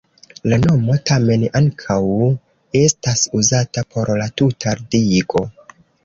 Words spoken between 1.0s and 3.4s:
tamen ankaŭ estas